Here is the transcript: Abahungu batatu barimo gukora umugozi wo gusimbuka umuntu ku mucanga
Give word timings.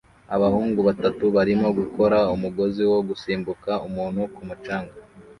Abahungu 0.35 0.79
batatu 0.87 1.23
barimo 1.35 1.67
gukora 1.79 2.17
umugozi 2.35 2.83
wo 2.91 2.99
gusimbuka 3.07 3.71
umuntu 3.87 4.21
ku 4.35 4.41
mucanga 4.47 4.93